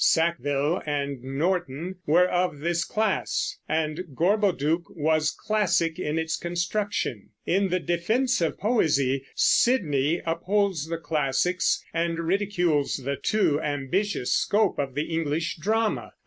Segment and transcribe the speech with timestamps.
[0.03, 7.29] Sackville and Norton were of this class, and "Gorboduc" was classic in its construction.
[7.45, 14.79] In the "Defense of Poesie" Sidney upholds the classics and ridicules the too ambitious scope
[14.79, 16.13] of the English drama.